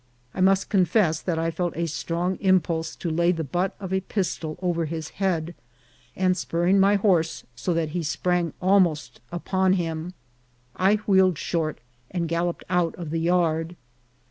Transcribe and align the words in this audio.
I 0.33 0.41
must 0.41 0.67
confess 0.69 1.21
that 1.21 1.37
I 1.37 1.51
felt 1.51 1.77
a 1.77 1.85
strong 1.85 2.37
impulse 2.37 2.95
to 2.95 3.11
lay 3.11 3.31
the 3.31 3.43
butt 3.43 3.75
of 3.79 3.93
a 3.93 4.01
pistol 4.01 4.57
over 4.59 4.85
his 4.85 5.09
head; 5.21 5.53
and 6.15 6.35
spurring 6.35 6.79
my 6.79 6.95
horse 6.95 7.43
so 7.55 7.71
that 7.75 7.89
he 7.89 8.01
sprang 8.01 8.53
al 8.63 8.79
most 8.79 9.21
upon 9.31 9.73
him, 9.73 10.15
I 10.75 10.95
wheeled 11.05 11.37
short 11.37 11.81
and 12.09 12.27
galloped 12.27 12.63
out 12.67 12.95
of 12.95 13.11
the 13.11 13.19
yard. 13.19 13.75